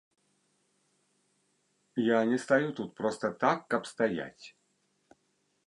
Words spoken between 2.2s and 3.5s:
не стаю тут проста